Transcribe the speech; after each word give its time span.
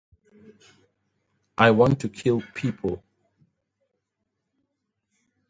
I 1.59 1.69
want 1.69 1.99
to 1.99 2.09
kill 2.09 2.41
people. 2.55 3.03